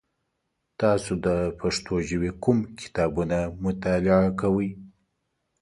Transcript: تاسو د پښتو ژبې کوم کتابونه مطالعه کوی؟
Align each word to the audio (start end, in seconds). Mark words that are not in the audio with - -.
تاسو 0.81 1.11
د 1.25 1.27
پښتو 1.59 1.93
ژبې 2.09 2.31
کوم 2.43 2.57
کتابونه 2.81 3.37
مطالعه 3.63 4.21
کوی؟ 4.41 4.69